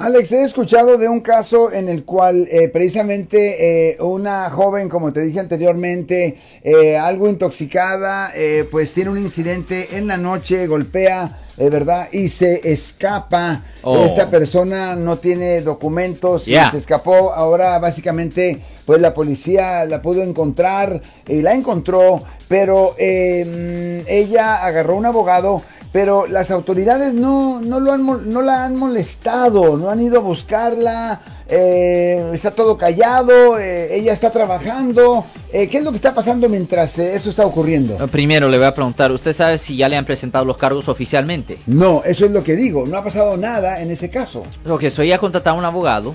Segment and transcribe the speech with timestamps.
[0.00, 5.12] Alex, he escuchado de un caso en el cual eh, precisamente eh, una joven, como
[5.12, 11.36] te dije anteriormente, eh, algo intoxicada, eh, pues tiene un incidente en la noche, golpea,
[11.58, 12.08] ¿verdad?
[12.12, 13.62] Y se escapa.
[13.82, 14.06] Oh.
[14.06, 17.34] Esta persona no tiene documentos y se escapó.
[17.34, 24.96] Ahora básicamente, pues la policía la pudo encontrar y la encontró, pero mm, ella agarró
[24.96, 25.60] un abogado.
[25.92, 30.20] Pero las autoridades no, no, lo han, no la han molestado, no han ido a
[30.20, 35.24] buscarla, eh, está todo callado, eh, ella está trabajando.
[35.52, 37.96] Eh, ¿Qué es lo que está pasando mientras eso está ocurriendo?
[38.06, 41.58] Primero le voy a preguntar, ¿usted sabe si ya le han presentado los cargos oficialmente?
[41.66, 44.44] No, eso es lo que digo, no ha pasado nada en ese caso.
[44.68, 46.14] Ok, soy ya contratado a un abogado,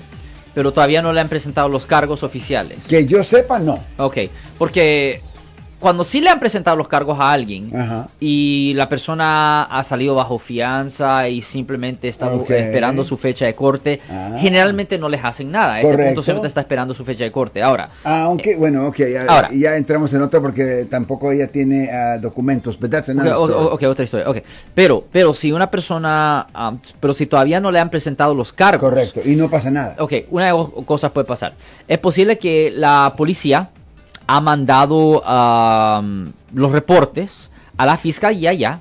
[0.54, 2.78] pero todavía no le han presentado los cargos oficiales.
[2.88, 3.78] Que yo sepa, no.
[3.98, 4.16] Ok,
[4.56, 5.20] porque
[5.78, 8.08] cuando sí le han presentado los cargos a alguien Ajá.
[8.18, 12.50] y la persona ha salido bajo fianza y simplemente está bu- Ok.
[12.50, 14.36] esperando su fecha de corte, Ah.
[14.38, 15.74] generalmente no les hacen nada.
[15.74, 16.08] A ese Correcto.
[16.10, 17.62] punto siempre está esperando su fecha de corte.
[17.62, 19.50] Ahora, Aunque, bueno, ok, ya, Ahora.
[19.52, 22.78] ya entramos en otro porque tampoco ella tiene ah, documentos.
[22.80, 23.52] But that's Ok, another o- story.
[23.54, 24.30] o- ok, otra historia.
[24.30, 24.38] ok.
[24.74, 28.80] Pero, pero si una persona, ah, pero si todavía no le han presentado los cargos.
[28.88, 29.96] Correcto, y no pasa nada.
[29.98, 31.54] Ok, una o- cosa puede pasar.
[31.86, 33.68] Es posible que la policía
[34.26, 38.80] ha mandado am, los reportes a la fiscalía ya.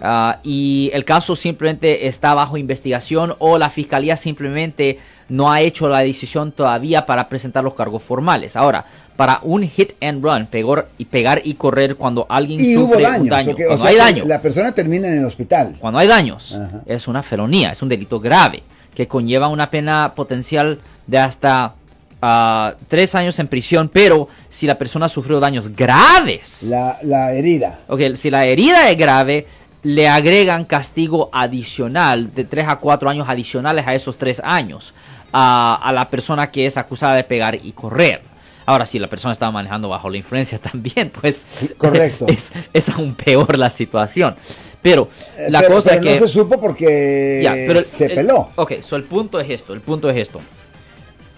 [0.00, 5.88] ah, y el caso simplemente está bajo investigación o la fiscalía simplemente no ha hecho
[5.88, 8.56] la decisión todavía para presentar los cargos formales.
[8.56, 8.84] Ahora,
[9.16, 13.20] para un hit and run, pegar y, pegar y correr cuando alguien Y sufre daños.
[13.22, 15.76] un daño, cuando sea hay daño, La persona termina en el hospital.
[15.80, 16.80] cuando hay daños, Ajá.
[16.86, 18.62] es una felonía, es un delito grave
[18.94, 20.78] que conlleva una pena potencial
[21.08, 21.74] de hasta
[22.22, 27.80] ah, tres años en prisión, pero si la persona sufrió daños graves, La, la herida.
[27.88, 29.46] ok, si la herida es grave,
[29.82, 34.92] le agregan castigo adicional de tres a cuatro años adicionales a esos tres años
[35.32, 38.22] a- a la persona que es acusada de pegar y correr.
[38.66, 41.44] Ahora, si la persona estaba manejando bajo la influencia también, pues
[41.78, 42.26] Correcto.
[42.28, 44.36] es, es aún peor la situación.
[44.82, 46.20] Pero Eh, la pero- cosa pero es que...
[46.20, 48.50] no se supo porque Ya, pero el- se el- peló.
[48.56, 50.40] Ok, so el punto es esto, el punto es esto.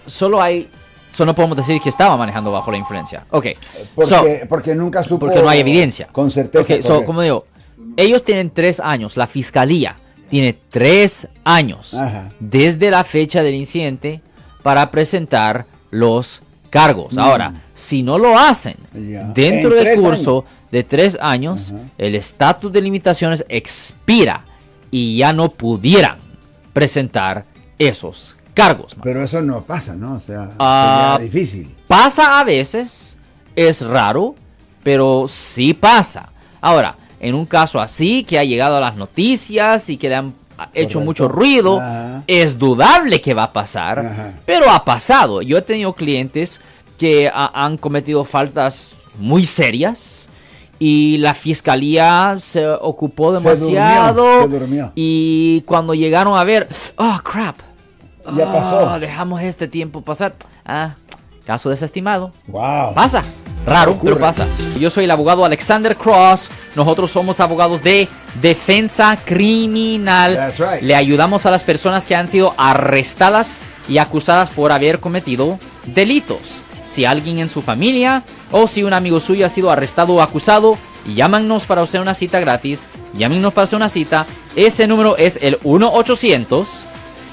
[0.05, 0.69] Solo hay,
[1.11, 3.23] solo podemos decir que estaba manejando bajo la influencia.
[3.31, 3.47] Ok,
[3.95, 5.19] Porque, so, porque nunca supo.
[5.19, 6.07] porque no hay evidencia.
[6.11, 6.81] Con certeza.
[6.81, 7.45] So, como digo,
[7.97, 9.95] ellos tienen tres años, la fiscalía
[10.29, 12.29] tiene tres años Ajá.
[12.39, 14.21] desde la fecha del incidente
[14.63, 17.13] para presentar los cargos.
[17.13, 17.19] Mm.
[17.19, 22.81] Ahora, si no lo hacen dentro En del curso de tres años, el estatus de
[22.81, 24.45] limitaciones expira
[24.89, 26.17] y ya no pudieran
[26.71, 27.43] presentar
[27.77, 28.95] esos cargos.
[28.97, 29.03] man.
[29.03, 30.15] Pero eso no pasa, ¿no?
[30.15, 31.75] O sea, Ah, sería difícil.
[31.87, 33.17] Pasa a veces,
[33.55, 34.35] es raro,
[34.83, 36.29] pero sí pasa.
[36.61, 40.33] Ahora, en un caso así que ha llegado a las noticias y que le han
[40.73, 40.99] hecho Correcto.
[41.01, 42.23] mucho ruido, Ajá.
[42.27, 44.33] es dudable que va a pasar, Ajá.
[44.45, 45.41] pero ha pasado.
[45.41, 46.61] Yo he tenido clientes
[46.97, 50.29] que ha- han cometido faltas muy serias
[50.79, 54.91] y la fiscalía se ocupó Se demasiado durmió, se durmió.
[54.95, 57.57] y cuando llegaron a ver, oh crap,
[58.37, 58.99] Ya Ah, pasó.
[58.99, 60.33] Dejamos este tiempo pasar.
[60.65, 60.95] Ah,
[61.45, 62.31] caso desestimado.
[62.47, 62.93] Wow.
[62.93, 63.23] Pasa.
[63.65, 64.47] Raro, pero pasa.
[64.79, 66.49] Yo soy el abogado Alexander Cross.
[66.75, 68.07] Nosotros somos abogados de
[68.41, 70.35] defensa criminal.
[70.35, 70.81] That's right.
[70.81, 76.61] Le ayudamos a las personas que han sido arrestadas y acusadas por haber cometido delitos.
[76.85, 80.77] Si alguien en su familia o si un amigo suyo ha sido arrestado o acusado,
[81.13, 82.85] llámanos para hacer una cita gratis.
[83.13, 84.25] Llámenos para hacer una cita.
[84.55, 86.85] Ese número es el 1 800